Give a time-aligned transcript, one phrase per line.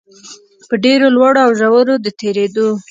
[0.67, 2.67] په ډېرو لوړو او ژورو د تېرېدو